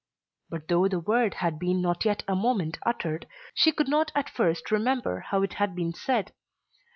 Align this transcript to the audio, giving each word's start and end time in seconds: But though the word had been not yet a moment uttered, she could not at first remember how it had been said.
But 0.49 0.67
though 0.67 0.87
the 0.87 0.99
word 0.99 1.35
had 1.35 1.59
been 1.59 1.79
not 1.79 2.05
yet 2.05 2.23
a 2.27 2.35
moment 2.35 2.79
uttered, 2.83 3.27
she 3.53 3.71
could 3.71 3.87
not 3.87 4.11
at 4.15 4.31
first 4.31 4.71
remember 4.71 5.19
how 5.19 5.43
it 5.43 5.53
had 5.61 5.75
been 5.75 5.93
said. 5.93 6.33